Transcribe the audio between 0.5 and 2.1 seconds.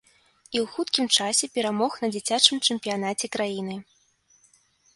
ў хуткім часе перамог